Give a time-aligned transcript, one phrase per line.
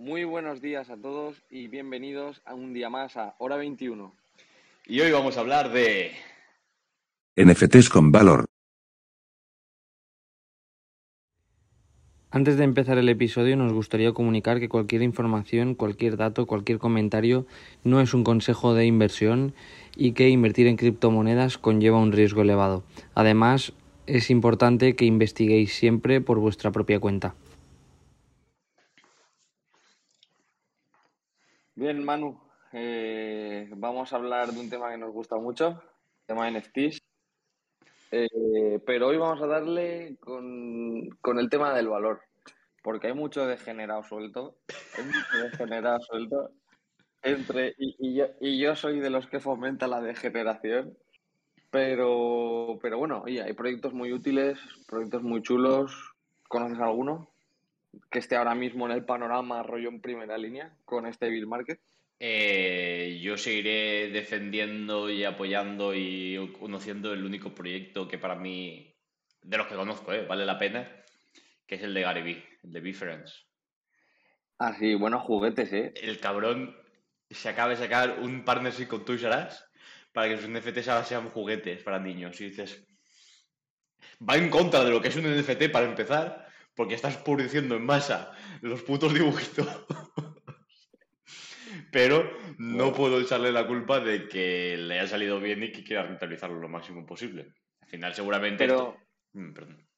[0.00, 4.14] Muy buenos días a todos y bienvenidos a un día más a Hora 21.
[4.86, 6.12] Y hoy vamos a hablar de...
[7.36, 8.46] NFTs con valor.
[12.30, 17.46] Antes de empezar el episodio nos gustaría comunicar que cualquier información, cualquier dato, cualquier comentario
[17.84, 19.52] no es un consejo de inversión
[19.94, 22.84] y que invertir en criptomonedas conlleva un riesgo elevado.
[23.14, 23.74] Además,
[24.06, 27.34] es importante que investiguéis siempre por vuestra propia cuenta.
[31.80, 32.38] Bien, Manu,
[32.74, 37.00] eh, vamos a hablar de un tema que nos gusta mucho, el tema de NFTs.
[38.10, 42.20] Eh, pero hoy vamos a darle con, con, el tema del valor,
[42.82, 44.58] porque hay mucho degenerado suelto,
[44.98, 46.50] hay mucho degenerado suelto
[47.22, 50.98] entre, y, yo, soy de los que fomenta la degeneración,
[51.70, 56.12] pero, pero bueno, hay proyectos muy útiles, proyectos muy chulos,
[56.46, 57.30] ¿conoces alguno?
[58.10, 61.80] Que esté ahora mismo en el panorama rollo en primera línea con este Bill Market.
[62.18, 68.94] Eh, yo seguiré defendiendo y apoyando y conociendo el único proyecto que para mí,
[69.42, 70.86] de los que conozco, eh, vale la pena,
[71.66, 73.46] que es el de Gary Vee, el de Friends.
[74.58, 75.94] Ah, sí, buenos juguetes, ¿eh?
[75.96, 76.76] El cabrón
[77.30, 79.64] se acaba de sacar un partnership con Toys R Us
[80.12, 82.38] para que sus NFTs ahora sean juguetes para niños.
[82.42, 82.86] Y dices,
[84.20, 87.84] va en contra de lo que es un NFT para empezar, porque estás produciendo en
[87.84, 89.66] masa los putos dibujitos.
[91.92, 96.04] Pero no puedo echarle la culpa de que le haya salido bien y que quiera
[96.04, 97.54] rentabilizarlo lo máximo posible.
[97.80, 98.64] Al final, seguramente.
[98.64, 98.96] Pero.
[99.32, 99.88] Mm, perdón.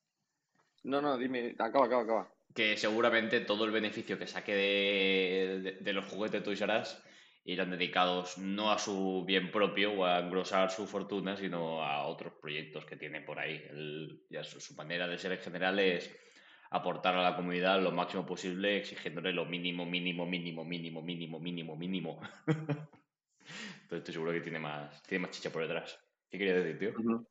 [0.84, 2.34] No, no, dime, acaba, acaba, acaba.
[2.54, 7.02] Que seguramente todo el beneficio que saque de, de, de los juguetes Toys R Us
[7.44, 12.34] irán dedicados no a su bien propio o a engrosar su fortuna, sino a otros
[12.40, 13.62] proyectos que tiene por ahí.
[13.70, 16.14] El, ya su, su, manera de ser en general es
[16.72, 21.76] aportar a la comunidad lo máximo posible, exigiéndole lo mínimo, mínimo, mínimo, mínimo, mínimo, mínimo,
[21.76, 22.20] mínimo.
[22.46, 25.98] Entonces estoy seguro que tiene más, tiene más chicha por detrás.
[26.30, 27.24] ¿Qué quería decir, tío?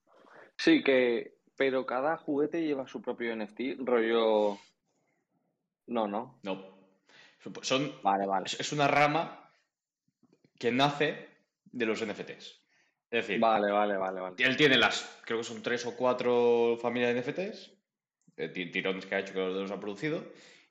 [0.57, 1.39] Sí, que.
[1.57, 4.57] Pero cada juguete lleva su propio NFT, rollo.
[5.87, 6.39] No, no.
[6.43, 6.77] No.
[7.61, 7.91] Son.
[8.03, 8.45] Vale, vale.
[8.45, 9.51] Es una rama
[10.57, 11.29] que nace
[11.65, 12.61] de los NFTs.
[13.11, 14.35] Es decir, vale, vale, vale, vale.
[14.37, 17.80] él tiene las, creo que son tres o cuatro familias de NFTs,
[18.49, 20.23] tirones que ha hecho que los ha producido,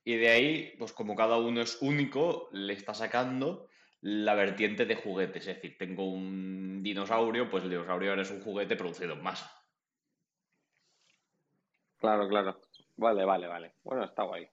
[0.05, 3.69] y de ahí, pues como cada uno es único, le está sacando
[4.01, 5.47] la vertiente de juguetes.
[5.47, 9.53] Es decir, tengo un dinosaurio, pues el dinosaurio ahora es un juguete producido en masa.
[11.99, 12.61] Claro, claro.
[12.97, 13.75] Vale, vale, vale.
[13.85, 14.49] Bueno, está guay.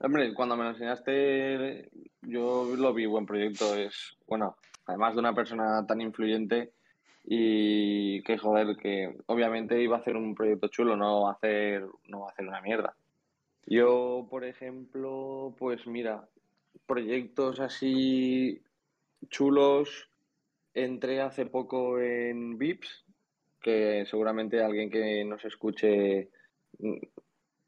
[0.00, 1.90] Hombre, cuando me lo enseñaste,
[2.22, 3.76] yo lo vi buen proyecto.
[3.76, 6.72] Es, bueno, además de una persona tan influyente
[7.24, 11.84] y que joder, que obviamente iba a hacer un proyecto chulo, no va a hacer,
[12.08, 12.96] no va a hacer una mierda.
[13.66, 16.28] Yo, por ejemplo, pues mira,
[16.86, 18.62] proyectos así
[19.28, 20.08] chulos,
[20.74, 23.04] entré hace poco en VIPS,
[23.60, 26.30] que seguramente alguien que nos escuche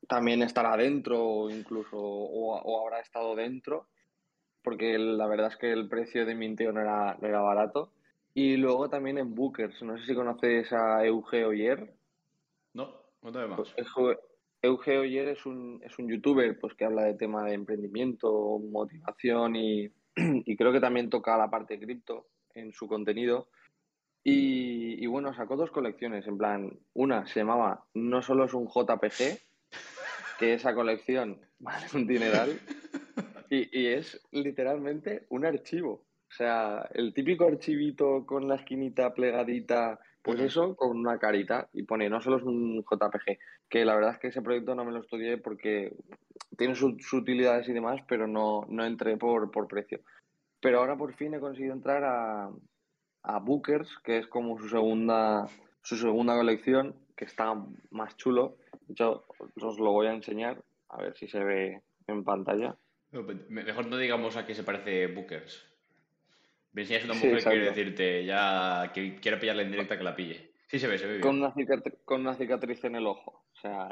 [0.09, 3.89] también estará dentro o incluso o, o, habrá estado dentro,
[4.63, 7.93] porque la verdad es que el precio de Minteo no era, no era barato.
[8.35, 11.95] Y luego también en Bookers, no sé si conoces a Euge Oyer.
[12.73, 13.57] No, cuéntame más.
[13.59, 14.19] Pues,
[14.63, 19.57] Euge Oyer es un, es un youtuber pues, que habla de tema de emprendimiento, motivación
[19.57, 23.49] y, y creo que también toca la parte cripto en su contenido.
[24.25, 28.69] Y, y, bueno, sacó dos colecciones, en plan, una se llamaba No solo es un
[28.69, 29.41] JPG,
[30.39, 32.61] que esa colección vale un dineral,
[33.51, 36.05] y, y, es literalmente un archivo.
[36.33, 41.83] O sea, el típico archivito con la esquinita plegadita, pues eso, con una carita, y
[41.83, 43.39] pone No solo es un JPG,
[43.69, 45.95] que la verdad es que ese proyecto no me lo estudié porque
[46.57, 50.01] tiene sus utilidades y demás, pero no, no entré por, por precio.
[50.59, 52.51] Pero ahora por fin he conseguido entrar a,
[53.25, 55.47] a Bookers, que es como su segunda,
[55.83, 57.55] su segunda colección, que está
[57.91, 58.57] más chulo.
[58.89, 59.27] Yo
[59.61, 62.75] os lo voy a enseñar, a ver si se ve en pantalla.
[63.11, 65.72] No, mejor no digamos a qué se parece Bookers.
[66.75, 70.53] Enseñas una mujer sí, quiere decirte ya que quiere pillarla en directa que la pille.
[70.67, 71.23] Sí se ve, se ve bien.
[71.23, 73.45] Con una, cicatriz, con una cicatriz en el ojo.
[73.53, 73.89] O sea,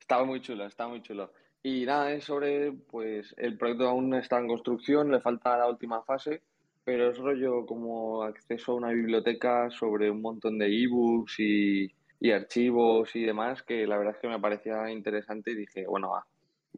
[0.00, 1.32] estaba muy chulo, está muy chulo.
[1.62, 6.02] Y nada, es sobre, pues, el proyecto aún está en construcción, le falta la última
[6.02, 6.42] fase,
[6.84, 12.30] pero es rollo como acceso a una biblioteca sobre un montón de ebooks y, y
[12.32, 16.26] archivos y demás, que la verdad es que me parecía interesante y dije, bueno, va,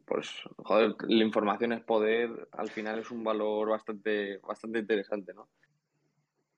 [0.05, 5.47] pues joder, la información es poder, al final es un valor bastante, bastante interesante, ¿no?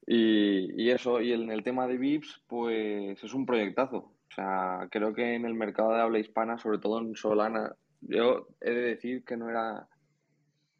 [0.06, 3.98] Y, y, eso, y en el tema de VIPs, pues es un proyectazo.
[3.98, 8.48] O sea, creo que en el mercado de habla hispana, sobre todo en Solana, yo
[8.62, 9.88] he de decir que no era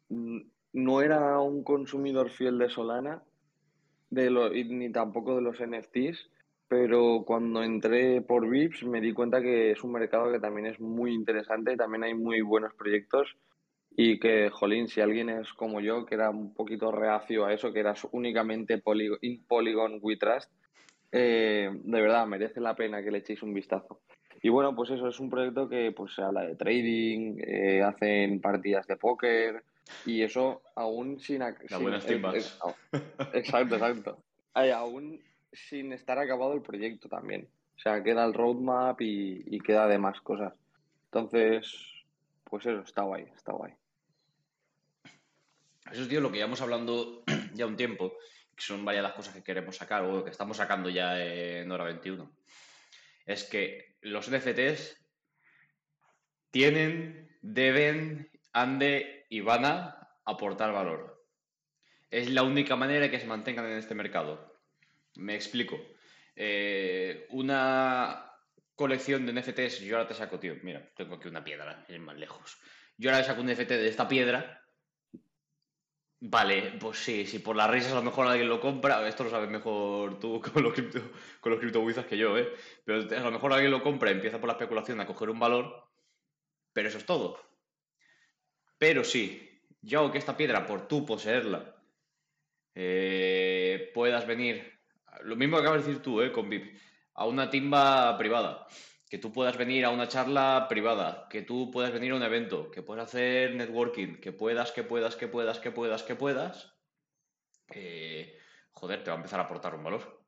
[0.08, 3.22] no era un consumidor fiel de Solana
[4.10, 6.30] de lo, ni tampoco de los NFTs,
[6.68, 10.78] pero cuando entré por VIPs me di cuenta que es un mercado que también es
[10.78, 13.36] muy interesante, también hay muy buenos proyectos
[13.96, 17.72] y que, jolín, si alguien es como yo, que era un poquito reacio a eso,
[17.72, 19.18] que era únicamente Polygon,
[19.48, 20.52] Polygon We Trust,
[21.10, 24.00] eh, de verdad merece la pena que le echéis un vistazo.
[24.42, 28.40] Y bueno, pues eso es un proyecto que pues se habla de trading, eh, hacen
[28.40, 29.64] partidas de póker
[30.06, 31.42] y eso aún sin...
[33.32, 34.18] exacto, exacto.
[34.54, 35.20] Hay aún
[35.52, 37.48] sin estar acabado el proyecto también.
[37.76, 40.52] O sea, queda el roadmap y, queda de más cosas.
[41.06, 41.72] Entonces,
[42.44, 43.72] pues eso, está guay, está guay.
[45.90, 47.22] Eso es, tío, lo que llevamos hablando
[47.54, 48.14] ya un tiempo,
[48.54, 51.84] que son varias las cosas que queremos sacar, o que estamos sacando ya en hora
[51.84, 52.30] 21.
[53.26, 55.00] Es que los NFTs
[56.50, 61.24] tienen, deben, han de y van a aportar valor.
[62.10, 64.47] Es la única manera que se mantengan en este mercado.
[65.18, 65.76] Me explico.
[66.34, 68.32] Eh, una
[68.76, 72.16] colección de NFTs, yo ahora te saco, tío, mira, tengo aquí una piedra, es más
[72.16, 72.56] lejos.
[72.96, 74.64] Yo ahora saco un NFT de esta piedra.
[76.20, 79.30] Vale, pues sí, si por las risas a lo mejor alguien lo compra, esto lo
[79.30, 81.00] sabes mejor tú con los cripto,
[81.40, 82.52] con los que yo, ¿eh?
[82.84, 85.90] Pero a lo mejor alguien lo compra, empieza por la especulación a coger un valor,
[86.72, 87.40] pero eso es todo.
[88.78, 91.76] Pero sí, yo hago que esta piedra, por tú poseerla,
[92.76, 94.77] eh, puedas venir
[95.22, 96.32] lo mismo que acabas de decir tú, ¿eh?
[96.32, 96.78] Con VIP.
[97.14, 98.66] A una timba privada.
[99.08, 101.26] Que tú puedas venir a una charla privada.
[101.28, 102.70] Que tú puedas venir a un evento.
[102.70, 104.20] Que puedas hacer networking.
[104.20, 106.74] Que puedas, que puedas, que puedas, que puedas, que puedas.
[107.70, 108.38] Eh,
[108.72, 110.24] joder, te va a empezar a aportar un valor.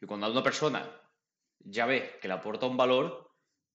[0.00, 0.88] Y cuando una persona
[1.58, 3.30] ya ve que le aporta un valor,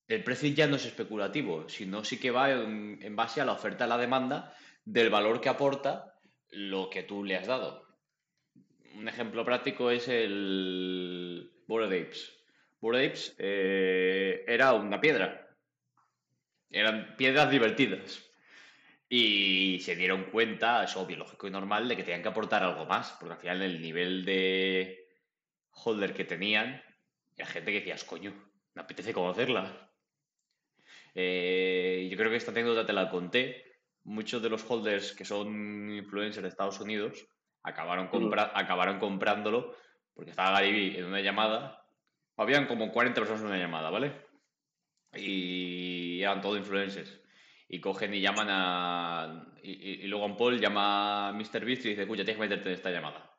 [0.08, 3.54] el precio ya no es especulativo, sino sí que va en, en base a la
[3.54, 4.56] oferta y la demanda
[4.86, 6.20] del valor que aporta
[6.50, 7.93] lo que tú le has dado
[8.96, 12.34] un ejemplo práctico es el Bored Apes.
[12.80, 15.50] Bored Apes eh, era una piedra.
[16.70, 18.24] Eran piedras divertidas.
[19.10, 22.86] Y se dieron cuenta, es obvio, lógico y normal, de que tenían que aportar algo
[22.86, 25.08] más, porque al final el nivel de
[25.70, 26.82] holder que tenían,
[27.38, 28.34] era gente que decías, coño,
[28.74, 29.92] me apetece conocerla.
[31.14, 33.64] Eh, yo creo que esta anécdota te la conté.
[34.04, 37.28] Muchos de los holders que son influencers de Estados Unidos
[37.64, 38.10] Acabaron,
[38.54, 39.76] acabaron comprándolo
[40.14, 41.86] porque estaba Gary en una llamada.
[42.38, 44.14] Habían como 40 personas en una llamada, ¿vale?
[45.16, 47.22] Y eran todos influencers.
[47.68, 49.46] Y cogen y llaman a.
[49.64, 51.66] Y, luego en Paul llama a Mr.
[51.66, 53.32] Beast y dice: Escucha, tienes que meterte en esta llamada.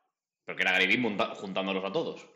[0.45, 1.01] Porque era Gary
[1.35, 2.27] juntándolos a todos.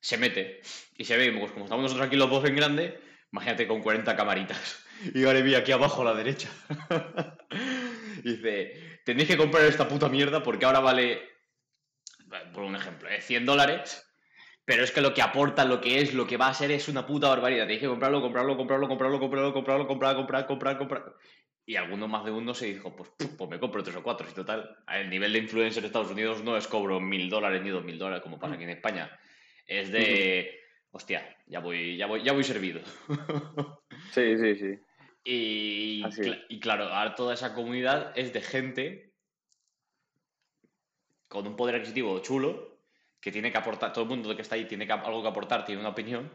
[0.00, 0.60] Se mete.
[0.96, 3.00] Y se ve, pues como estamos nosotros aquí los dos en grande,
[3.32, 4.82] imagínate con 40 camaritas.
[5.12, 6.48] Y Gary aquí abajo a la derecha.
[8.26, 11.22] dice: tenéis que comprar esta puta mierda porque ahora vale,
[12.52, 13.46] por un ejemplo, 100 ¿eh?
[13.46, 14.06] dólares,
[14.64, 16.88] pero es que lo que aporta, lo que es, lo que va a ser es
[16.88, 17.64] una puta barbaridad.
[17.64, 21.14] Tenéis que comprarlo, comprarlo, comprarlo, comprarlo, comprarlo, comprarlo, comprar, comprar, comprar, comprar.
[21.68, 24.28] Y alguno más de uno se dijo, pues, pues me compro tres o cuatro.
[24.30, 27.70] Y total, el nivel de influencer de Estados Unidos no es cobro mil dólares ni
[27.70, 29.10] dos mil dólares como pasa aquí en España.
[29.66, 32.80] Es de, hostia, ya voy, ya voy, ya voy servido.
[34.12, 34.78] Sí, sí, sí.
[35.28, 39.12] Y, claro, ahora toda esa comunidad es de gente
[41.26, 42.78] con un poder adquisitivo chulo
[43.20, 45.80] que tiene que aportar, todo el mundo que está ahí tiene algo que aportar, tiene
[45.80, 46.32] una opinión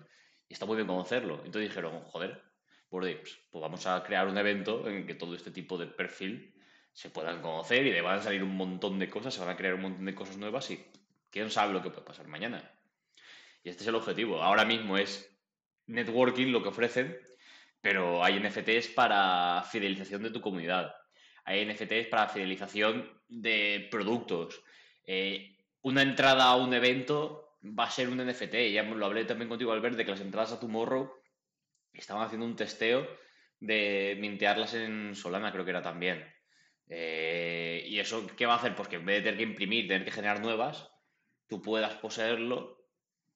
[0.49, 1.35] y está muy bien conocerlo.
[1.45, 2.43] Entonces dijeron, joder,
[2.89, 6.53] pues, pues vamos a crear un evento en que todo este tipo de perfil
[6.91, 9.55] se puedan conocer y le van a salir un montón de cosas, se van a
[9.55, 10.85] crear un montón de cosas nuevas y
[11.29, 12.69] quién sabe lo que puede pasar mañana.
[13.63, 14.41] Y este es el objetivo.
[14.41, 15.33] Ahora mismo es
[15.85, 17.30] networking lo que ofrecen
[17.81, 20.93] pero hay NFTs para fidelización de tu comunidad.
[21.43, 24.63] Hay NFTs para fidelización de productos.
[25.05, 28.71] Eh, una entrada a un evento va a ser un NFT.
[28.71, 31.11] Ya lo hablé también contigo, Albert, de que las entradas a Tomorrow
[31.91, 33.07] estaban haciendo un testeo
[33.59, 36.23] de mintearlas en Solana, creo que era también.
[36.87, 38.75] Eh, ¿Y eso qué va a hacer?
[38.75, 40.91] Pues que en vez de tener que imprimir, tener que generar nuevas,
[41.47, 42.85] tú puedas poseerlo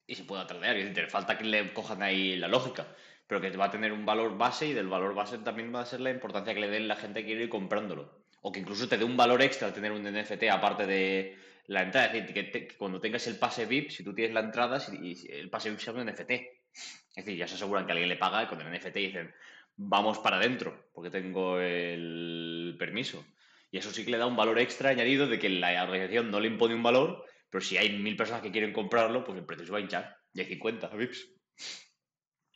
[0.06, 1.10] y se pueda tradear.
[1.10, 2.88] Falta que le cojan ahí la lógica
[3.28, 5.86] pero que va a tener un valor base y del valor base también va a
[5.86, 8.24] ser la importancia que le den la gente que quiere ir comprándolo.
[8.42, 11.36] O que incluso te dé un valor extra tener un NFT aparte de
[11.68, 12.08] la entrada.
[12.08, 15.50] Es decir, que, cuando tengas el pase VIP, si tú tienes la entrada, si, el
[15.50, 16.32] pase VIP sea un NFT.
[16.32, 19.34] Es decir, ya se aseguran que alguien le paga y con el NFT dicen,
[19.78, 23.26] vamos para adentro, porque tengo el permiso.
[23.72, 26.40] Y eso sí que le da un valor extra añadido de que la organización no
[26.40, 29.66] le impone un valor, pero si hay mil personas que quieren comprarlo, pues el precio
[29.66, 30.18] se va a hinchar.
[30.34, 31.30] Y hay 50 VIPs.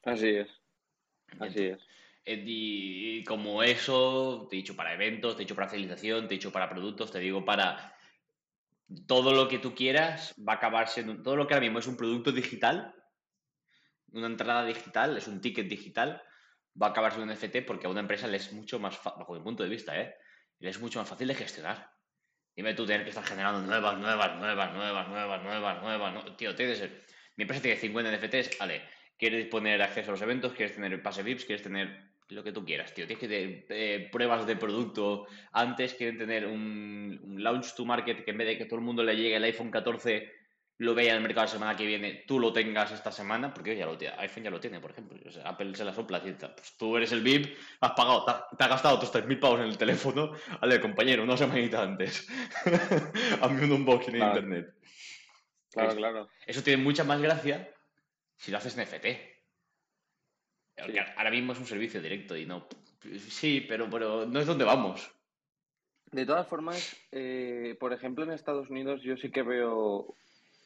[0.03, 0.58] Así es.
[1.39, 1.79] Así es.
[2.25, 6.35] Eh, Y como eso, te he dicho para eventos, te he dicho para fidelización, te
[6.35, 7.93] he dicho para productos, te digo para
[9.07, 11.87] todo lo que tú quieras, va a acabar siendo, todo lo que ahora mismo es
[11.87, 12.95] un producto digital,
[14.11, 16.21] una entrada digital, es un ticket digital,
[16.81, 19.33] va a acabar siendo un NFT porque a una empresa le es mucho más, bajo
[19.33, 20.15] mi punto de vista, ¿eh?
[20.59, 21.91] le es mucho más fácil de gestionar.
[22.55, 26.13] Dime tú tener que estar generando nuevas, nuevas, nuevas, nuevas, nuevas, nuevas, nuevas.
[26.13, 26.81] no- Tío, tienes
[27.37, 28.81] mi empresa tiene 50 NFTs, vale.
[29.19, 30.53] ¿Quieres poner acceso a los eventos?
[30.53, 31.43] ¿Quieres tener pase VIPs?
[31.45, 33.05] ¿Quieres tener lo que tú quieras, tío?
[33.05, 35.27] Tienes que tener eh, pruebas de producto.
[35.51, 38.85] Antes quieren tener un, un launch to market que en vez de que todo el
[38.85, 40.31] mundo le llegue el iPhone 14
[40.81, 43.75] lo vea en el mercado la semana que viene, tú lo tengas esta semana, porque
[43.75, 45.19] ya lo tiene, iPhone ya lo tiene, por ejemplo.
[45.27, 48.47] O sea, Apple se la sopla, pues tú eres el VIP, has pagado, te, ha-
[48.57, 52.25] te has gastado tus 3.000 pavos en el teléfono, vale, compañero, una semanita antes.
[53.41, 54.73] Hazme un unboxing en internet.
[55.73, 56.29] Claro, claro.
[56.47, 57.69] Eso tiene mucha más gracia
[58.39, 59.35] si lo haces en FT.
[60.77, 61.11] Porque Sí.
[61.17, 62.67] ahora mismo es un servicio directo y no.
[63.27, 65.13] Sí, pero, pero no es donde vamos.
[66.11, 70.15] De todas formas, eh, por ejemplo, en Estados Unidos yo sí que veo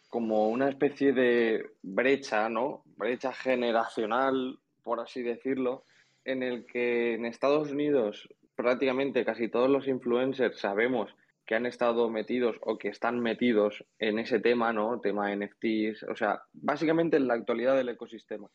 [0.07, 2.83] como una especie de brecha, ¿no?
[2.95, 5.83] Brecha generacional, por así decirlo,
[6.23, 11.13] en el que en Estados Unidos prácticamente casi todos los influencers sabemos
[11.45, 14.99] que han estado metidos o que están metidos en ese tema, ¿no?
[15.01, 18.49] Tema NFTs, o sea, básicamente en la actualidad del ecosistema.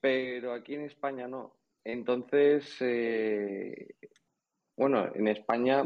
[0.00, 1.56] Pero aquí en España no.
[1.84, 3.94] Entonces, eh,
[4.76, 5.84] bueno, en España,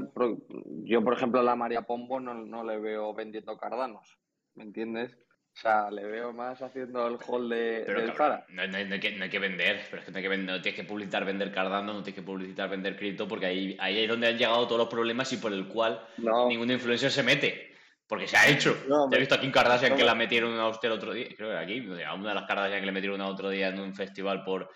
[0.85, 4.19] yo por ejemplo a la María Pombo no, no le veo vendiendo cardanos,
[4.55, 5.17] ¿me entiendes?
[5.53, 8.47] O sea, le veo más haciendo el hall de, Pero del cabrón, Zara.
[8.49, 9.83] no, no hay- no hay que, no hay que vender.
[9.91, 12.15] Pero es que no, hay que vender, no tienes que publicitar vender Cardano, no tienes
[12.15, 15.37] que publicitar vender cripto, porque ahí, ahí es donde han llegado todos los problemas y
[15.37, 16.01] por el cual
[16.49, 17.75] ningún influencer se mete.
[18.07, 18.77] Porque se ha hecho.
[18.91, 19.19] Hombre.
[19.19, 21.29] he visto aquí en Kardashian No, que la metieron a usted el otro día.
[21.37, 23.49] Creo que aquí, o sea, a una de las Kardashian que le metieron a otro
[23.51, 24.69] día en un festival por.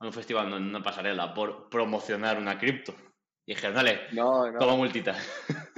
[0.00, 2.94] En un festival, no en una pasarela, por promocionar una cripto.
[3.44, 5.16] Y dijeron, dale, no, toma multita.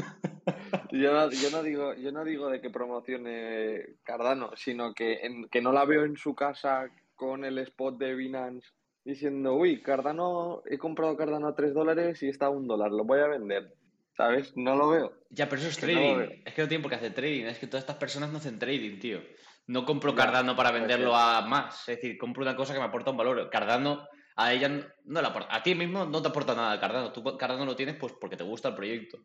[0.92, 5.48] Yo no, yo no digo, yo no digo de que promocione Cardano, sino que, en,
[5.48, 8.68] que no la veo en su casa con el spot de Binance
[9.04, 13.04] diciendo, uy, Cardano, he comprado Cardano a 3 dólares y está a un dólar, lo
[13.04, 13.74] voy a vender.
[14.16, 14.54] ¿Sabes?
[14.56, 15.12] No lo veo.
[15.30, 16.42] Ya, pero eso es no trading.
[16.44, 17.46] es que no tienen por qué hacer trading.
[17.46, 19.20] Es que todas estas personas no hacen trading, tío.
[19.66, 21.88] No compro Cardano para venderlo a más.
[21.88, 23.48] Es decir, compro una cosa que me aporta un valor.
[23.48, 24.06] Cardano
[24.36, 25.56] a ella no- no le aporta.
[25.56, 27.10] A ti mismo no te aporta nada Cardano.
[27.10, 29.18] Tú Cardano lo tienes pues porque te gusta el proyecto.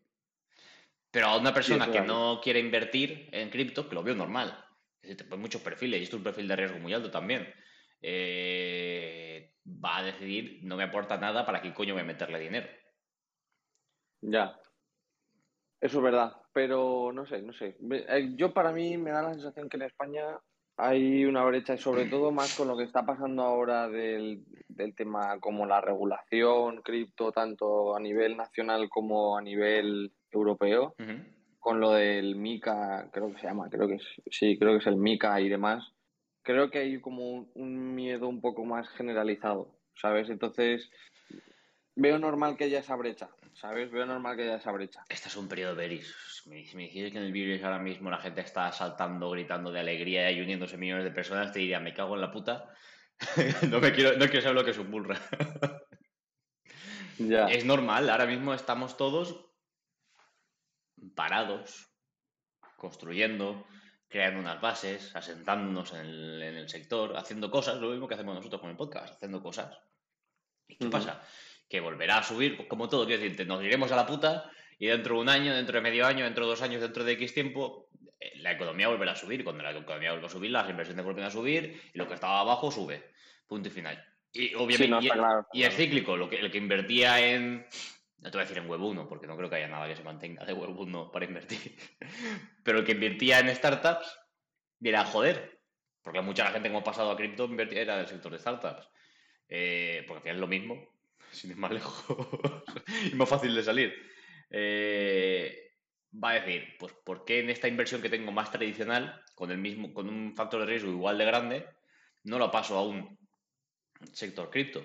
[1.12, 4.50] Pero a una persona que no quiere invertir en cripto, que lo veo normal.
[5.02, 7.10] Es decir, te ponen muchos perfiles y esto es un perfil de riesgo muy alto
[7.12, 7.48] también.
[8.02, 12.68] eh, va a decidir, no me aporta nada, ¿para qué coño voy a meterle dinero?
[14.22, 14.60] Ya.
[15.80, 17.78] Eso es verdad, pero no sé, no sé.
[17.92, 20.40] Eh, Yo para mí me da la sensación que en España
[20.76, 24.96] hay una brecha y sobre todo más con lo que está pasando ahora del, del
[24.96, 30.96] tema como la regulación cripto, tanto a nivel nacional como a nivel europeo,
[31.60, 34.88] con lo del MICA, creo que se llama, creo que es, sí, creo que es
[34.88, 35.93] el MICA y demás.
[36.41, 40.29] Creo que hay como un, un miedo un poco más generalizado, ¿sabes?
[40.29, 40.89] Entonces
[41.98, 43.91] veo normal que haya esa brecha, ¿sabes?
[43.91, 45.03] Veo normal que haya esa brecha.
[45.10, 45.75] Este es un periodo.
[45.81, 49.72] Si me, me dices que en el virus ahora mismo la gente está saltando, gritando
[49.72, 52.69] de alegría y uniéndose millones de personas, te diría, me cago en la puta.
[53.69, 55.17] no, me quiero, no quiero saber lo que es un bullrun.
[57.19, 57.48] Ya.
[57.48, 59.47] es normal, ahora mismo estamos todos
[61.16, 61.88] parados,
[62.77, 63.66] construyendo,
[64.08, 68.36] creando unas bases, asentándonos en el, en el sector, haciendo cosas, lo mismo que hacemos
[68.36, 69.77] nosotros con el podcast, haciendo cosas.
[70.68, 71.22] ¿Y qué pasa?
[71.70, 74.50] Que volverá a subir, pues como todo, quiero decirte, nos iremos a la puta
[74.80, 77.13] y dentro de un año, dentro de medio año, dentro de dos años, dentro de
[77.13, 77.89] X tiempo,
[78.20, 79.44] eh, la economía volverá a subir.
[79.44, 82.39] Cuando la economía vuelva a subir, las inversiones vuelven a subir y lo que estaba
[82.42, 83.12] abajo sube.
[83.48, 84.06] Punto y final.
[84.34, 87.66] Y obviamente, Sí, no, y- claro, y es cíclico, lo que, el que invertía en.
[88.27, 89.96] No te voy a decir en Web 1, porque no creo que haya nada que
[89.96, 91.77] se mantenga de Web 1 para invertir.
[92.65, 94.19] Pero el que invertía en startups,
[94.79, 95.62] dirá, joder,
[96.01, 98.89] porque mucha gente que hemos pasado a cripto invertía era del sector de startups.
[99.48, 100.75] Eh, porque es lo mismo,
[101.31, 102.03] sin ir más lejos
[103.13, 103.96] y más fácil de salir.
[104.50, 105.72] Eh,
[106.22, 109.57] va a decir, pues, ¿por qué en esta inversión que tengo más tradicional, con el
[109.57, 111.65] mismo, con un factor de riesgo igual de grande,
[112.25, 113.17] no lo paso a un
[114.12, 114.84] sector cripto?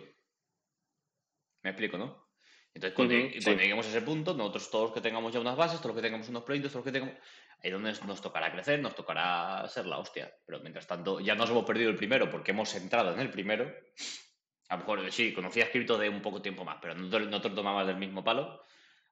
[1.65, 2.22] Me explico, ¿no?
[2.75, 3.45] Entonces, cuando, y sí.
[3.45, 5.97] cuando lleguemos a ese punto, nosotros todos los que tengamos ya unas bases, todos los
[5.97, 7.23] que tengamos unos proyectos, todos los que tengamos...
[7.63, 10.35] Ahí donde nos tocará crecer, nos tocará ser la hostia.
[10.45, 13.73] Pero mientras tanto, ya nos hemos perdido el primero porque hemos entrado en el primero.
[14.69, 17.41] A lo mejor sí, conocías cripto de un poco tiempo más, pero no te, no
[17.41, 18.65] te lo tomabas del mismo palo.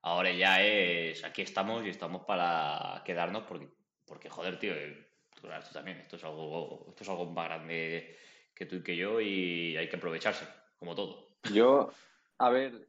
[0.02, 3.68] Ahora ya es, aquí estamos y estamos para quedarnos porque,
[4.06, 8.16] porque joder, tío, eh, tú tú también, esto es, algo, esto es algo más grande
[8.54, 10.46] que tú y que yo y hay que aprovecharse,
[10.78, 11.28] como todo.
[11.52, 11.92] Yo,
[12.38, 12.88] a ver,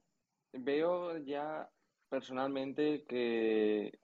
[0.53, 1.69] veo ya
[2.09, 3.99] personalmente que,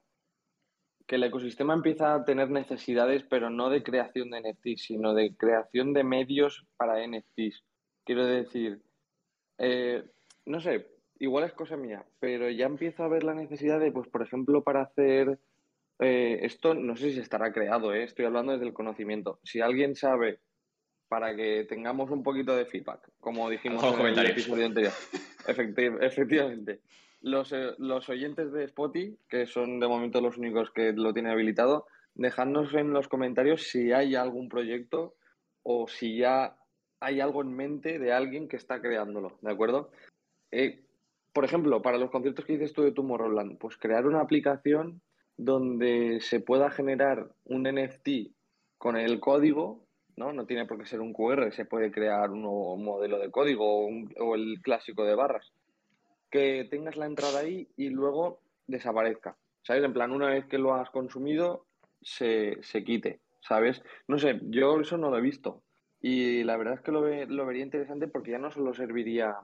[1.06, 5.34] que el ecosistema empieza a tener necesidades, pero no de creación de NFTs, sino de
[5.36, 7.64] creación de medios para NFTs.
[8.04, 8.80] Quiero decir,
[9.58, 10.04] eh,
[10.46, 10.86] no sé,
[11.18, 14.62] igual es cosa mía, pero ya empiezo a ver la necesidad de, pues, por ejemplo,
[14.62, 15.38] para hacer
[15.98, 19.40] eh, esto, no sé si estará creado, eh, estoy hablando desde el conocimiento.
[19.42, 20.40] Si alguien sabe,
[21.08, 24.92] para que tengamos un poquito de feedback, como dijimos en el episodio anterior,
[25.48, 26.80] efectivamente,
[27.20, 31.32] los, eh, los oyentes de Spotify, que son de momento los únicos que lo tienen
[31.32, 35.14] habilitado, dejadnos en los comentarios si hay algún proyecto
[35.62, 36.56] o si ya
[37.00, 39.90] hay algo en mente de alguien que está creándolo, ¿de acuerdo?
[40.50, 40.84] Eh,
[41.32, 45.00] por ejemplo, para los conciertos que dices tú de Tomorrowland, pues crear una aplicación
[45.36, 48.32] donde se pueda generar un NFT
[48.76, 49.86] con el código,
[50.18, 50.32] ¿no?
[50.32, 53.86] No tiene por qué ser un QR, se puede crear un, nuevo modelo de código
[53.86, 55.52] o, el clásico de barras.
[56.30, 59.84] Que tengas la entrada ahí y luego desaparezca, ¿sabes?
[59.84, 61.64] En plan, una vez que lo has consumido,
[62.02, 63.82] se, se quite, ¿sabes?
[64.06, 65.62] No sé, yo eso no lo he visto.
[66.00, 69.36] Y la verdad es que lo, lo vería interesante porque ya no solo serviría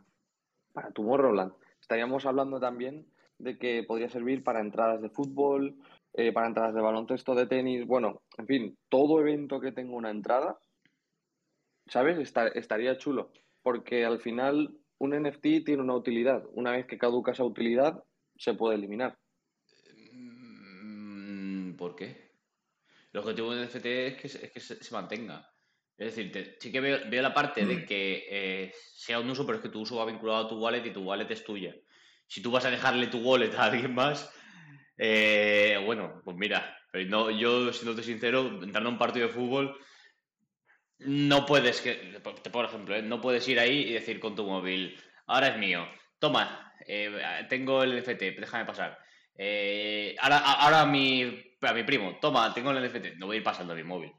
[0.73, 3.07] para Tomorrowland, estaríamos hablando también
[3.39, 5.77] de que podría servir para entradas de fútbol,
[6.13, 10.11] eh, para entradas de baloncesto, de tenis, bueno, en fin, todo evento que tenga una
[10.11, 10.59] entrada,
[11.95, 12.19] ¿sabes?
[12.55, 13.33] estaría chulo,
[13.63, 16.43] porque al final un NFT tiene una utilidad.
[16.53, 18.03] Una vez que caduca esa utilidad,
[18.37, 19.17] se puede eliminar.
[20.13, 22.33] Mm, ¿Por qué?
[23.13, 25.49] El objetivo de NFT es que, es que se, mantenga.
[25.97, 29.63] Es decir, sí que veo, la parte de que eh, sea un uso, pero es
[29.63, 31.75] que tu uso va vinculado a tu wallet y tu wallet es tuya
[32.27, 34.33] si tú vas a dejarle tu wallet a alguien más,
[34.97, 36.77] eh, bueno, pues mira,
[37.09, 39.77] no, yo siéndote sincero, entrando a un partido de fútbol,
[40.99, 42.21] no puedes, que,
[42.53, 43.03] por ejemplo, ¿eh?
[43.03, 44.97] no puedes ir ahí y decir con tu móvil,
[45.27, 45.87] ahora es mío,
[46.19, 48.99] toma, eh, tengo el NFT, déjame pasar.
[50.21, 53.45] ahora ahora a, mi, a mi primo, toma, tengo el NFT, no voy a ir
[53.45, 54.13] pasando a mi móvil.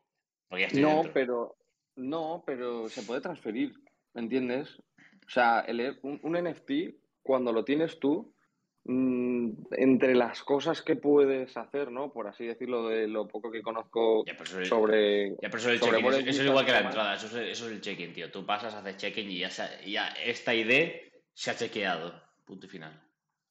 [0.74, 1.58] no, pero
[1.96, 3.74] no, pero se puede transferir,
[4.14, 4.78] ¿me entiendes?
[5.26, 5.66] O sea,
[6.04, 6.72] un, un NFT
[7.24, 8.35] cuando lo tienes tú,
[8.88, 12.12] entre las cosas que puedes hacer, ¿no?
[12.12, 14.24] Por así decirlo, de lo poco que conozco
[14.64, 15.32] sobre.
[15.42, 18.32] Ya, pero eso, es igual que la entrada, eso es, el check-in, tío.
[18.32, 19.50] Tú pasas, haces check-in y ya,
[19.86, 20.92] ya esta ID
[21.34, 22.14] se ha chequeado.
[22.46, 23.02] Punto y final.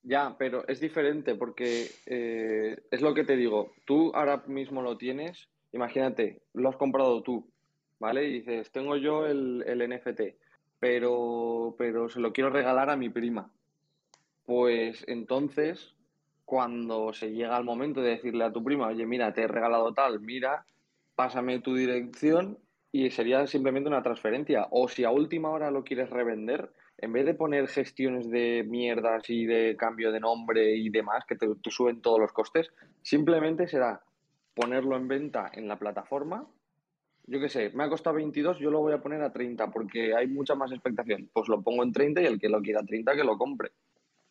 [0.05, 3.73] Ya, pero es diferente porque eh, es lo que te digo.
[3.85, 7.51] Tú ahora mismo lo tienes, imagínate, lo has comprado tú,
[7.99, 8.25] ¿vale?
[8.29, 10.20] Y dices, tengo yo el, el NFT,
[10.79, 13.51] pero, pero se lo quiero regalar a mi prima
[14.44, 15.94] pues entonces,
[16.44, 19.92] cuando se llega al momento de decirle a tu prima, oye, mira, te he regalado
[19.94, 20.66] tal, mira,
[21.14, 22.59] pásame tu dirección
[22.92, 24.68] y sería simplemente una transferencia.
[24.70, 29.28] O si a última hora lo quieres revender, en vez de poner gestiones de mierdas
[29.28, 32.70] y de cambio de nombre y demás, que te, suben todos los costes,
[33.02, 34.00] simplemente será
[34.54, 36.46] ponerlo en venta en la plataforma.
[37.26, 40.14] Yo qué sé, me ha costado 22, yo lo voy a poner a 30 porque
[40.14, 41.30] hay mucha más expectación.
[41.33, 43.72] Pues lo pongo en 30 y el que lo quiera a 30 que lo compre.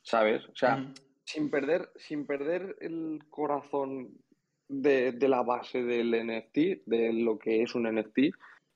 [0.04, 0.46] ¿Sabes?
[0.48, 0.86] O sea,
[1.24, 4.10] sin, perder, sin perder el corazón
[4.68, 8.20] de, la base del NFT, de lo que es un NFT,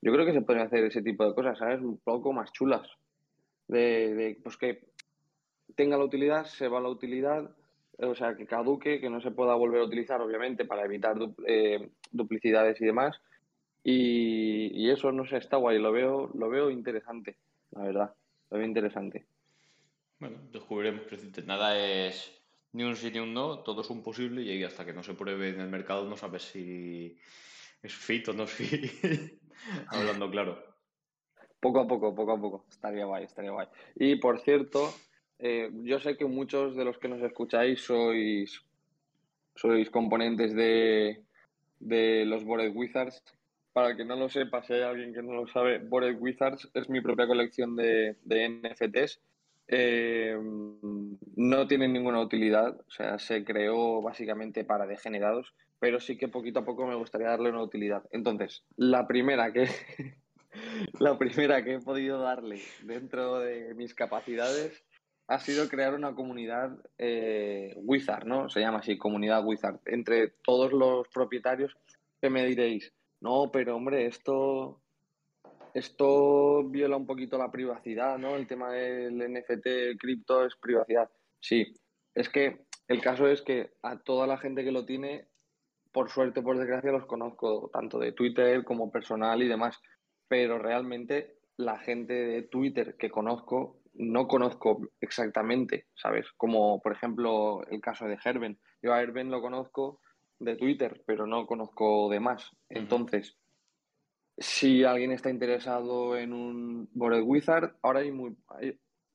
[0.00, 1.80] yo creo que se pueden hacer ese tipo de cosas, ¿sabes?
[1.80, 2.88] Un poco más chulas.
[3.66, 4.88] De, pues que
[5.76, 7.54] tenga la utilidad, se va la utilidad,
[7.98, 11.90] o sea, que caduque, que no se pueda volver a utilizar, obviamente, para evitar eh,
[12.10, 13.20] duplicidades y demás.
[13.84, 17.36] Y, y, eso, no sé, está guay, lo veo, lo veo interesante,
[17.70, 18.14] la verdad,
[18.50, 19.26] lo veo interesante.
[20.18, 21.42] Bueno, descubriremos precisamente.
[21.42, 22.38] Nada es
[22.72, 25.14] ni un sí ni un no, todo es un posible y hasta que no se
[25.14, 27.16] pruebe en el mercado no sabes si
[27.82, 28.58] es fit o no es.
[29.88, 30.62] Hablando claro.
[31.60, 32.66] Poco a poco, poco a poco.
[32.70, 33.68] Estaría guay, estaría guay.
[33.96, 34.92] Y por cierto,
[35.38, 38.62] eh, yo sé que muchos de los que nos escucháis sois,
[39.54, 41.24] sois componentes de,
[41.80, 43.22] de los Bored Wizards.
[43.72, 46.88] Para que no lo sepa, si hay alguien que no lo sabe, Bored Wizards es
[46.88, 49.20] mi propia colección de, de NFTs
[49.68, 50.36] eh,
[51.36, 56.60] no tienen ninguna utilidad, o sea, se creó básicamente para degenerados, pero sí que poquito
[56.60, 58.02] a poco me gustaría darle una utilidad.
[58.10, 59.68] Entonces, la primera que
[61.00, 64.82] la primera que he podido darle dentro de mis capacidades
[65.26, 68.48] ha sido crear una comunidad eh, Wizard, ¿no?
[68.48, 71.76] Se llama así, comunidad Wizard, entre todos los propietarios
[72.20, 74.80] que me diréis, no, pero hombre, esto
[75.74, 78.36] esto viola un poquito la privacidad, ¿no?
[78.36, 81.10] El tema del NFT, cripto es privacidad.
[81.40, 81.74] Sí,
[82.14, 85.28] es que el caso es que a toda la gente que lo tiene,
[85.92, 89.78] por suerte, por desgracia, los conozco tanto de Twitter como personal y demás,
[90.26, 96.26] pero realmente la gente de Twitter que conozco no conozco exactamente, ¿sabes?
[96.36, 98.58] Como por ejemplo el caso de Herben.
[98.80, 100.00] Yo a Herben lo conozco
[100.38, 102.50] de Twitter, pero no conozco de más.
[102.68, 103.36] Entonces,
[104.38, 108.36] si alguien está interesado en un Bored Wizard, ahora hay muy,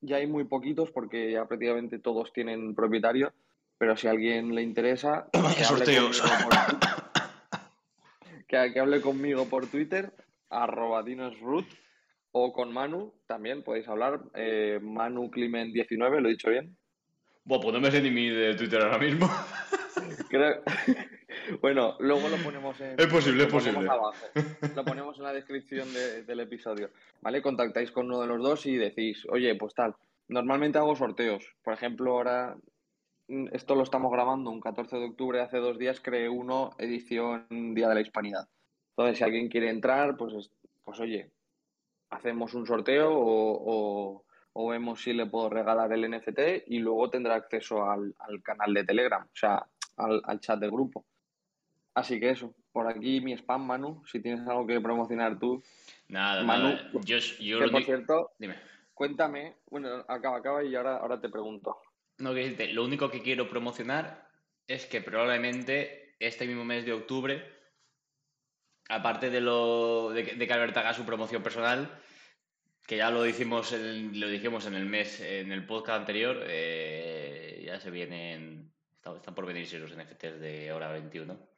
[0.02, 3.32] ya hay muy poquitos porque ya prácticamente todos tienen propietario,
[3.78, 6.54] pero si a alguien le interesa, que hable, por,
[8.74, 10.14] que, hable, conmigo por Twitter,
[10.50, 11.66] arroba dinosroot,
[12.32, 16.76] o con Manu, también podéis hablar, eh, Manu Climent 19, ¿lo he dicho bien?
[17.46, 19.30] Bueno, pues no me sé ni mi de Twitter ahora mismo.
[21.62, 23.00] bueno, luego lo ponemos en.
[23.00, 23.88] Es posible, es posible.
[24.76, 26.90] Lo ponemos en la descripción del episodio.
[27.22, 27.42] ¿Vale?
[27.42, 29.96] Contactáis con uno de los dos y decís, oye, pues tal.
[30.28, 31.46] Normalmente hago sorteos.
[31.64, 32.56] Por ejemplo, ahora
[33.28, 37.46] mm, esto lo estamos grabando un 14 de octubre, hace dos días creé uno, edición
[37.76, 38.48] Día de la Hispanidad.
[38.96, 40.52] Entonces, si alguien quiere entrar, pues,
[40.84, 41.32] pues oye,
[42.10, 47.36] hacemos un sorteo o, o, vemos si le puedo regalar el NFT y luego tendrá
[47.36, 49.66] acceso al, al canal de Telegram, o sea,
[49.98, 51.06] al, al, chat del grupo.
[51.96, 55.64] Así que eso, por aquí mi spam, Manu, si tienes algo que promocionar tú.
[56.08, 58.56] Nada, Manu, Yo, yo que, por cierto, dime.
[58.94, 61.78] cuéntame, bueno, acaba, acaba y ahora, ahora te pregunto.
[62.18, 64.28] No, que decirte, lo único que quiero promocionar
[64.68, 67.44] es que probablemente este mismo mes de octubre,
[68.90, 72.00] aparte de, lo, de, que Alberto haga su promoción personal,
[72.86, 77.80] que ya lo dijimos, lo dijimos en el mes, en el podcast anterior, eh, ya
[77.80, 78.73] se vienen,
[79.04, 81.54] están, por venirse los NFTs de hora 21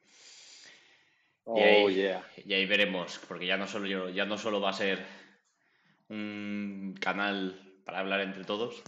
[1.54, 4.72] y, ahí, y ahí veremos, porque ya no solo yo, ya no solo va a
[4.72, 5.06] ser
[6.08, 8.82] un canal para hablar entre todos,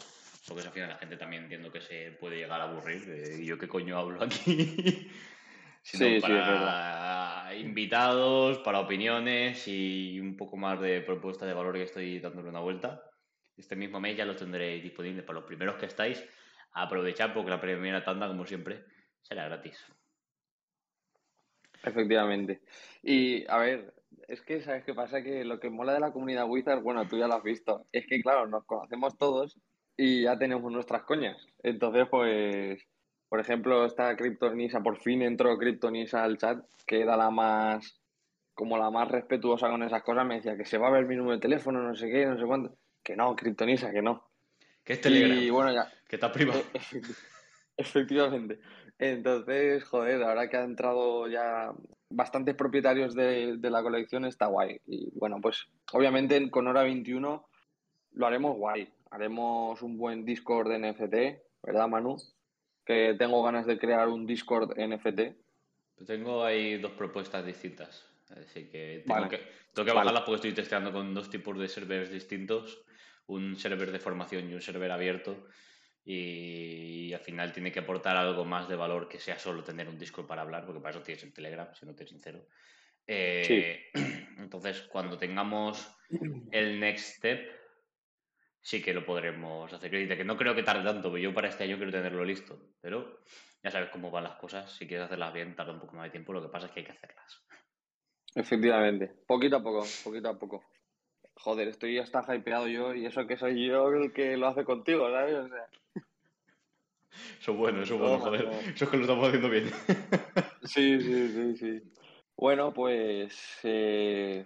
[0.46, 3.38] porque al final la gente también entiendo que se puede llegar a aburrir.
[3.40, 5.08] ¿Y yo qué coño hablo aquí?
[5.82, 12.18] sino para invitados, para opiniones y un poco más de propuesta de valor que estoy
[12.18, 13.04] dándole una vuelta.
[13.56, 16.24] Este mismo mes ya lo tendré disponible para los primeros que estáis.
[16.72, 18.84] Aprovechar porque la primera tanda, como siempre,
[19.22, 19.84] será gratis.
[21.82, 22.60] Efectivamente.
[23.02, 23.94] Y a ver,
[24.26, 25.22] es que, ¿sabes qué pasa?
[25.22, 28.06] Que lo que mola de la comunidad Wizard, bueno, tú ya lo has visto, es
[28.06, 29.58] que, claro, nos conocemos todos
[29.96, 31.36] y ya tenemos nuestras coñas.
[31.62, 32.86] Entonces, pues,
[33.28, 38.00] por ejemplo, está Kryptonisa, por fin entró Kryptonisa al chat, que era la más,
[38.54, 41.16] como la más respetuosa con esas cosas, me decía que se va a ver mi
[41.16, 42.76] número de teléfono, no sé qué, no sé cuánto.
[43.02, 44.27] Que no, Kryptonisa, que no.
[44.88, 45.38] Que es Telegram.
[45.38, 45.92] Y bueno, ya.
[46.08, 46.62] Que está privado.
[47.76, 48.58] Efectivamente.
[48.98, 51.74] Entonces, joder, ahora que ha entrado ya
[52.08, 54.80] bastantes propietarios de, la colección, está guay.
[54.86, 57.48] Y bueno, pues obviamente con Hora 21
[58.12, 58.90] lo haremos guay.
[59.10, 62.16] Haremos un buen Discord de NFT, ¿verdad, Manu?
[62.86, 66.06] Que tengo ganas de crear un Discord NFT.
[66.06, 68.06] Tengo ahí dos propuestas distintas.
[68.30, 69.40] Así que tengo que,
[69.74, 72.86] tengo que bajarlas porque estoy testeando con dos tipos de servers distintos.
[73.28, 75.48] Un server de formación y un server abierto
[76.04, 79.98] y, al final tiene que aportar algo más de valor que sea solo tener un
[79.98, 82.46] Discord para hablar, porque para eso tienes el Telegram, si no te sincero.
[83.06, 83.90] Eh,
[84.38, 85.86] entonces, cuando tengamos
[86.50, 87.50] el next step,
[88.60, 89.90] sí que lo podremos hacer.
[89.90, 92.58] Yo que no creo que tarde tanto, pero yo para este año quiero tenerlo listo.
[92.80, 93.20] Pero
[93.62, 94.72] ya sabes cómo van las cosas.
[94.72, 96.32] Si quieres hacerlas bien, tarda un poco más de tiempo.
[96.32, 97.44] Lo que pasa es que hay que hacerlas.
[98.34, 100.64] Efectivamente, poquito a poco, poquito a poco.
[101.40, 105.08] Joder, estoy hasta hypeado yo y eso que soy yo el que lo hace contigo,
[105.10, 105.36] ¿sabes?
[105.36, 105.66] O sea...
[107.40, 108.48] Eso es bueno, eso es bueno, joder.
[108.74, 109.64] Eso es que lo estamos haciendo bien.
[110.64, 111.82] Sí, sí, sí, sí.
[112.36, 114.44] Bueno, pues eh,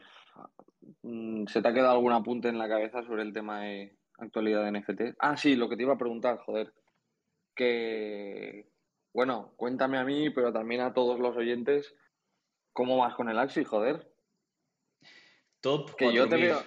[1.02, 4.62] mm, ¿se te ha quedado algún apunte en la cabeza sobre el tema de actualidad
[4.64, 5.16] de NFT?
[5.18, 6.72] Ah, sí, lo que te iba a preguntar, joder.
[7.56, 8.68] Que,
[9.12, 11.92] bueno, cuéntame a mí, pero también a todos los oyentes,
[12.72, 14.11] ¿cómo vas con el Axi, joder?
[15.62, 16.62] Top que yo te veo,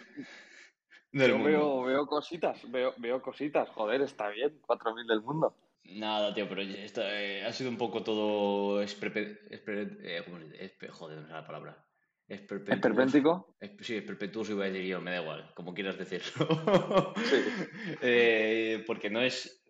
[1.12, 5.54] yo veo, veo, cositas, veo, veo cositas, joder, está bien, 4.000 del mundo.
[5.84, 8.82] Nada, tío, pero esto, eh, ha sido un poco todo.
[8.82, 10.88] Esprepe, eh, ¿cómo se dice?
[10.90, 11.86] joder, no sé la palabra.
[12.28, 13.56] ¿Es perpéntico?
[13.82, 17.14] sí, es perpetuoso iba a decir yo, me da igual, como quieras decirlo.
[17.18, 17.36] sí.
[18.02, 19.64] Eh, porque no es,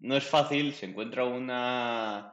[0.00, 2.32] no es fácil, se encuentra una.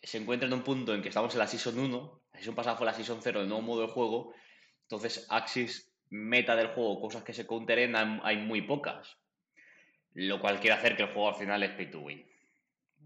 [0.00, 2.76] Se encuentra en un punto en que estamos en la Season 1, la Season pasada
[2.76, 4.34] fue la Season 0, el nuevo modo de juego,
[4.84, 9.16] entonces Axis, meta del juego, cosas que se counteren, hay muy pocas.
[10.12, 12.24] Lo cual quiere hacer que el juego al final es pay to win.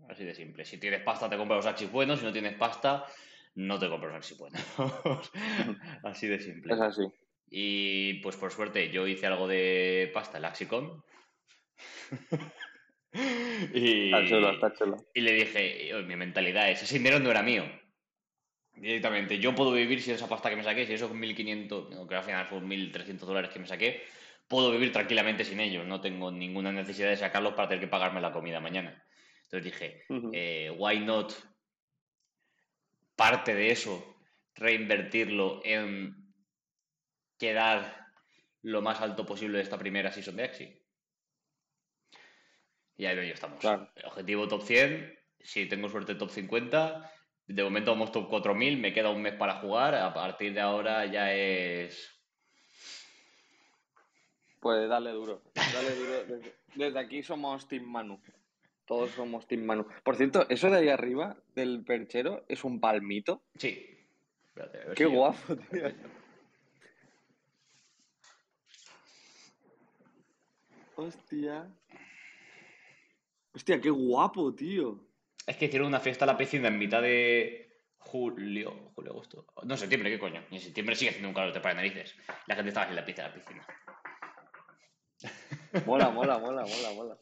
[0.09, 0.65] Así de simple.
[0.65, 2.19] Si tienes pasta, te compras los axis buenos.
[2.21, 3.07] Si no tienes pasta,
[3.55, 4.63] no te compras los axis buenos.
[6.05, 6.75] así de simple.
[6.75, 7.03] Es así.
[7.51, 11.03] Y pues por suerte yo hice algo de pasta en Laxicon.
[13.73, 14.97] y, está chulo, está chulo.
[15.15, 17.65] y le dije, mi mentalidad es, ese dinero no era mío.
[18.81, 22.07] Directamente, yo puedo vivir sin esa pasta que me saqué, si eso es 1.500, no,
[22.07, 24.03] que al final fue 1.300 dólares que me saqué,
[24.47, 28.21] puedo vivir tranquilamente sin ellos, no tengo ninguna necesidad de sacarlos para tener que pagarme
[28.21, 29.05] la comida mañana.
[29.45, 31.33] Entonces dije, eh, why not
[33.17, 34.17] parte de eso
[34.55, 36.33] reinvertirlo en
[37.39, 38.07] quedar
[38.63, 40.83] lo más alto posible de esta primera season de Axie.
[42.97, 43.61] Y ahí estamos.
[43.61, 43.91] Claro.
[44.05, 47.11] Objetivo top 100, si tengo suerte top 50,
[47.49, 51.07] de momento vamos top 4000, me queda un mes para jugar, a partir de ahora
[51.07, 52.15] ya es...
[54.61, 55.43] Pues dale duro.
[55.55, 56.25] Dale duro.
[56.29, 58.21] Desde, desde aquí somos Team Manu.
[58.87, 59.87] Todos somos Team Manu.
[60.03, 63.43] Por cierto, eso de ahí arriba, del perchero, es un palmito.
[63.57, 63.87] Sí.
[64.49, 65.93] Espérate, a ver Qué si- guapo, tío.
[70.97, 71.71] Hostia.
[73.55, 74.99] Hostia, qué guapo, tío.
[75.49, 79.47] Es que hicieron una fiesta a la piscina en mitad de julio, julio, agosto.
[79.65, 80.45] No, septiembre, ¿qué coño?
[80.51, 82.15] En septiembre sigue haciendo un calor de para narices.
[82.47, 83.67] La gente estaba en la pista de la piscina.
[85.87, 87.17] Mola, mola, mola, mola, mola.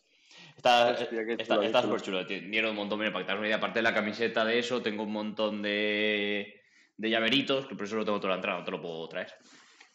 [0.56, 1.82] Está Hostia, chulo.
[1.82, 2.24] súper chulo.
[2.24, 5.12] Dieron un montón, te hagas una idea, aparte de la camiseta de eso, tengo un
[5.12, 6.62] montón de,
[6.96, 9.32] de llaveritos, que por eso lo tengo toda la entrada, no te lo puedo traer.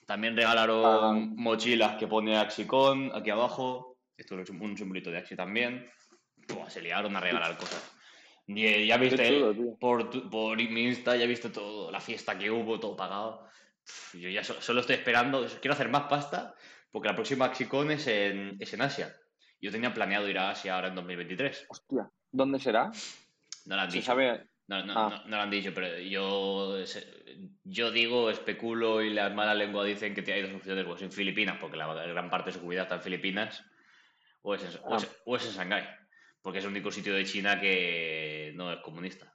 [0.05, 1.13] También regalaron Ah.
[1.35, 3.97] mochilas que pone Axicon aquí abajo.
[4.17, 5.89] Esto es un simbolito de Axi también.
[6.69, 7.91] Se liaron a regalar cosas.
[8.57, 9.77] Y ya viste, chulo, tío.
[9.79, 13.47] por, por mi Insta, ya viste todo, la fiesta que hubo, todo pagado.
[14.13, 16.53] Yo ya so- solo estoy esperando, quiero hacer más pasta,
[16.91, 19.15] porque la próxima Axicon es en, es en Asia.
[19.59, 21.65] Yo tenía planeado ir a Asia ahora en 2023.
[21.69, 22.09] Hostia.
[22.31, 22.91] ¿Dónde será?
[23.65, 24.05] No lo han dicho.
[24.05, 24.47] sabe.
[24.67, 25.09] No, no, Ah.
[25.09, 26.77] no, no lo han dicho, pero yo,
[27.65, 31.11] yo digo, especulo y la mala lengua dicen que hay dos opciones, o es en
[31.11, 33.65] Filipinas, porque la gran parte de su comunidad está en Filipinas,
[34.43, 35.15] o es en, o es- Ah.
[35.25, 35.83] o es en Shanghái,
[36.41, 39.33] porque es el único sitio de China que no es comunista.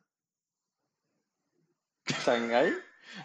[2.06, 2.72] ¿Shanghái?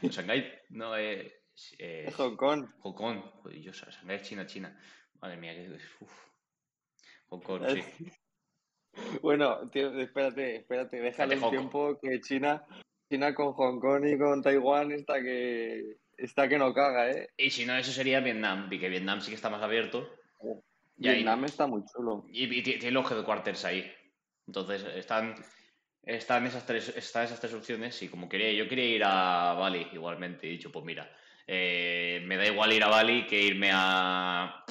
[0.02, 1.34] En Shanghái no es...
[1.78, 2.68] es Hong Kong.
[2.80, 4.80] Hong Kong, joder, yo, Shanghái es China, China.
[5.20, 5.78] Madre mía, que...
[6.00, 6.32] uf.
[7.30, 8.12] Hong Kong, Eh, sí.
[9.22, 12.66] Bueno, tío, espérate, espérate, déjale Hong tiempo que China,
[13.10, 17.30] China con Hong Kong y con Taiwán está que está que no caga, ¿eh?
[17.38, 20.10] Y si no, eso sería Vietnam, y que Vietnam sí que está más abierto.
[21.02, 22.26] Y ahí- Vietnam está muy chulo.
[22.32, 23.92] Y, y ti- tiene los headquarters ahí.
[24.48, 25.36] Entonces, están,
[26.04, 29.88] están, esas tres, están esas tres opciones y como quería, yo quería ir a Bali
[29.94, 30.48] igualmente.
[30.48, 31.12] He dicho, pues mira,
[31.48, 34.64] eh, me da igual ir a Bali que irme a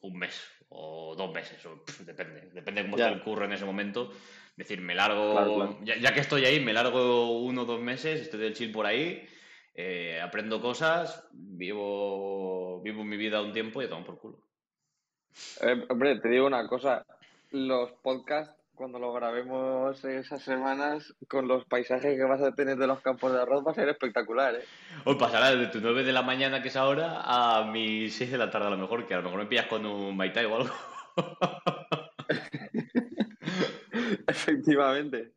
[0.00, 3.06] un mes o dos meses, o, pff, depende, depende de cómo Ya.
[3.06, 4.12] esté el curro en ese momento.
[4.12, 5.78] Es decir, me largo, Claro, claro.
[5.84, 8.86] Ya, ya que estoy ahí, me largo uno o dos meses, estoy del chill por
[8.86, 9.26] ahí,
[9.74, 14.40] eh, aprendo cosas, vivo, vivo mi vida un tiempo y a tomar por culo.
[15.60, 17.04] Eh, hombre, te digo una cosa,
[17.50, 22.86] los podcasts, cuando lo grabemos esas semanas, con los paisajes que vas a tener de
[22.86, 24.64] los campos de arroz, va a ser espectacular, ¿eh?
[25.04, 28.38] Hoy pasará de tu 9 de la mañana, que es ahora, a mis 6 de
[28.38, 30.56] la tarde a lo mejor, que a lo mejor me pillas con un Maitai o
[30.56, 30.74] algo.
[34.28, 35.32] Efectivamente,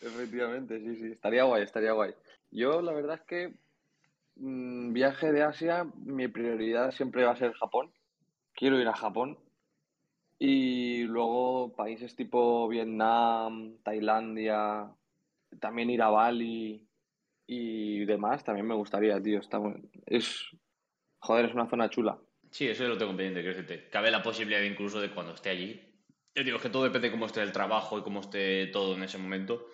[0.00, 2.14] efectivamente, sí, sí, estaría guay, estaría guay.
[2.50, 3.54] Yo la verdad es que
[4.36, 7.90] mm, viaje de Asia, mi prioridad siempre va a ser Japón.
[8.54, 9.38] Quiero ir a Japón.
[10.38, 14.90] Y luego países tipo Vietnam, Tailandia,
[15.60, 16.86] también ir a Bali
[17.46, 19.38] y demás, también me gustaría, tío.
[19.38, 19.60] Está
[20.06, 20.50] es,
[21.18, 22.18] joder, es una zona chula.
[22.50, 23.88] Sí, eso lo tengo pendiente, quiero decirte.
[23.88, 25.80] Cabe la posibilidad incluso de cuando esté allí.
[26.34, 28.94] Yo digo es que todo depende de cómo esté el trabajo y cómo esté todo
[28.94, 29.66] en ese momento,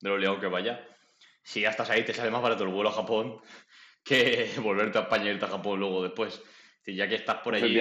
[0.00, 0.84] de lo liado que vaya.
[1.42, 3.40] Si ya estás ahí, te sale más barato el vuelo a Japón
[4.04, 6.42] que volverte a España y irte a Japón luego después.
[6.84, 7.78] Si ya que estás por allí,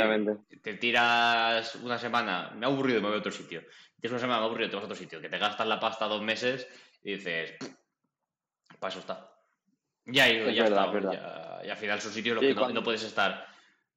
[0.61, 3.61] te tiras una semana, me ha aburrido, me voy a otro sitio.
[3.99, 5.21] Tienes una semana, me ha aburrido, te vas a otro sitio.
[5.21, 6.67] Que te gastas la pasta dos meses
[7.03, 7.55] y dices,
[8.79, 9.31] para eso está.
[10.05, 10.85] Ya ya verdad, está.
[10.91, 11.11] verdad.
[11.61, 13.47] ya- y al final son sitios en los Sí, que no, cuando- no puedes estar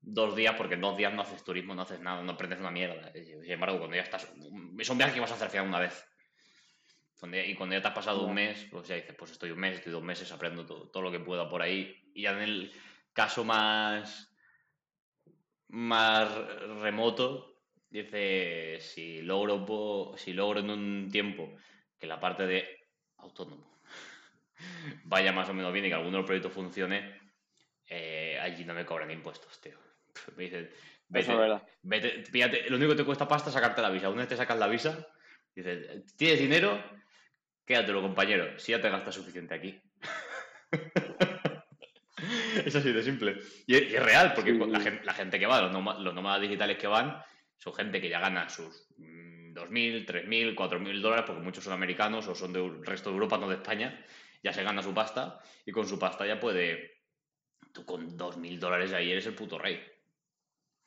[0.01, 2.71] dos días porque en dos días no haces turismo, no haces nada, no aprendes una
[2.71, 3.12] mierda.
[3.12, 4.29] Sin embargo, cuando ya estás.
[4.79, 6.05] Es un viaje que vas a hacer al final una vez.
[7.23, 8.35] Ya- Y cuando ya te has pasado un Ya.
[8.35, 11.11] mes, pues ya dices, pues estoy un mes, estoy dos meses, aprendo todo, todo lo
[11.12, 11.97] que pueda por ahí.
[12.15, 12.73] Y ya en el
[13.12, 14.29] caso más.
[15.72, 16.30] Más
[16.80, 17.56] remoto,
[17.90, 21.54] dice, si logro, po- si logro en un tiempo
[21.98, 22.78] que la parte de
[23.16, 23.80] autónomo
[25.04, 27.18] vaya más o menos bien y que alguno de los proyectos funcione,
[27.88, 29.78] eh, allí no me cobran impuestos, tío.
[30.37, 30.70] Me dicen,
[31.08, 31.62] vete, es verdad.
[31.82, 34.11] vete, píllate, lo único que te cuesta pasta es sacarte la visa.
[34.11, 35.08] Una vez te sacas la visa,
[35.54, 36.82] dices, ¿tienes dinero?
[37.64, 39.80] Quédatelo, compañero, si ya te gastas suficiente aquí.
[42.67, 43.38] es así de simple.
[43.67, 44.59] Y es, y es real, porque Sí.
[44.59, 45.73] la, gen- la gente que va, los,
[46.15, 47.23] nómadas digitales que van,
[47.57, 52.27] son gente que ya gana sus mm, 2.000, 3.000, 4.000 dólares, porque muchos son americanos
[52.29, 54.05] o son del resto de Europa, no de España,
[54.43, 57.01] ya se gana su pasta y con su pasta ya puede...
[57.73, 59.81] Tú con 2.000 dólares ahí eres el puto rey.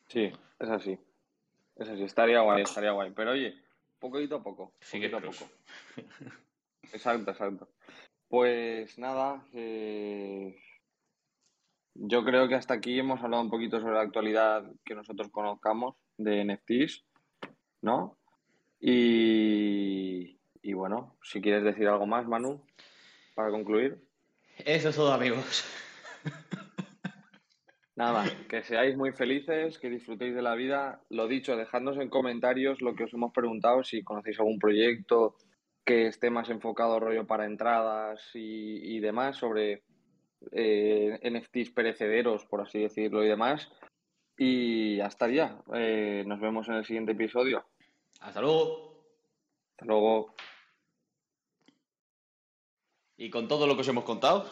[0.07, 0.97] Sí, Es así.
[1.75, 2.03] Es así.
[2.03, 3.11] Estaría guay, estaría guay.
[3.15, 3.55] Pero oye,
[3.99, 4.73] poquito a poco.
[4.91, 5.49] Poquito a poco.
[6.93, 7.69] Exacto, exacto.
[8.27, 10.55] Pues nada, eh,
[11.95, 15.95] yo creo que hasta aquí hemos hablado un poquito sobre la actualidad que nosotros conozcamos
[16.17, 17.05] de NFTs,
[17.81, 18.17] ¿no?
[18.79, 22.61] Y, y bueno, si quieres decir algo más, Manu,
[23.33, 23.97] para concluir.
[24.57, 25.65] Eso es todo, amigos.
[27.95, 31.01] Nada, que seáis muy felices, que disfrutéis de la vida.
[31.09, 35.37] Lo dicho, dejadnos en comentarios lo que os hemos preguntado, si conocéis algún proyecto
[35.85, 39.83] que esté más enfocado rollo para entradas y, y demás, sobre
[40.51, 43.71] eh, NFTs perecederos, por así decirlo, y demás.
[44.37, 45.57] Y ya estaría.
[45.73, 47.65] Eh, nos vemos en el siguiente episodio.
[48.19, 49.03] Hasta luego.
[49.71, 50.33] Hasta luego.
[53.17, 54.49] Y con todo lo que os hemos contado,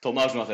[0.00, 0.48] tomaos una cerveza.